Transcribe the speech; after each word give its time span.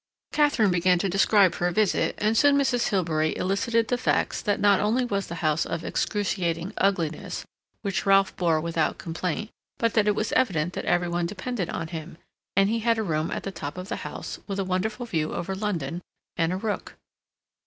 Katharine 0.31 0.71
began 0.71 0.97
to 0.97 1.09
describe 1.09 1.53
her 1.53 1.69
visit, 1.69 2.15
and 2.17 2.35
soon 2.35 2.57
Mrs. 2.57 2.87
Hilbery 2.89 3.37
elicited 3.37 3.87
the 3.87 3.99
facts 3.99 4.41
that 4.41 4.59
not 4.59 4.79
only 4.79 5.05
was 5.05 5.27
the 5.27 5.35
house 5.45 5.63
of 5.63 5.83
excruciating 5.85 6.73
ugliness, 6.79 7.45
which 7.83 8.03
Ralph 8.03 8.35
bore 8.35 8.59
without 8.59 8.97
complaint, 8.97 9.51
but 9.77 9.93
that 9.93 10.07
it 10.07 10.15
was 10.15 10.31
evident 10.31 10.73
that 10.73 10.85
every 10.85 11.07
one 11.07 11.27
depended 11.27 11.69
on 11.69 11.89
him, 11.89 12.17
and 12.57 12.67
he 12.67 12.79
had 12.79 12.97
a 12.97 13.03
room 13.03 13.29
at 13.29 13.43
the 13.43 13.51
top 13.51 13.77
of 13.77 13.89
the 13.89 13.97
house, 13.97 14.39
with 14.47 14.57
a 14.57 14.63
wonderful 14.65 15.05
view 15.05 15.35
over 15.35 15.53
London, 15.53 16.01
and 16.35 16.51
a 16.51 16.57
rook. 16.57 16.95